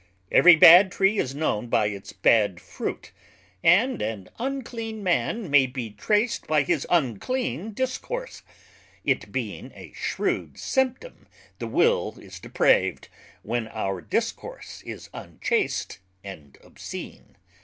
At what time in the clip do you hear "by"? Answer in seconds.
1.67-1.85, 6.47-6.63